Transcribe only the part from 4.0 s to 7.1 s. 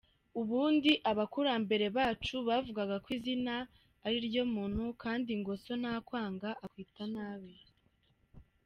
aririryo muntu, kandi ngo so ntakwanga akwita